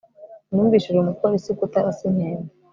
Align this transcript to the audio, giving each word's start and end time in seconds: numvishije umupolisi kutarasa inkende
numvishije 0.53 0.97
umupolisi 0.99 1.51
kutarasa 1.59 2.01
inkende 2.09 2.51